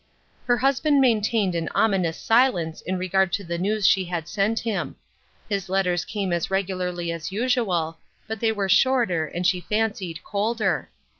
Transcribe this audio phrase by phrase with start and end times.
[0.47, 4.95] Her husband maintained an ominous silence in regard to the news she had sent him.
[5.47, 10.23] His let ters came as regularly as usual, but they were shorter, and she fancied
[10.23, 10.89] colder.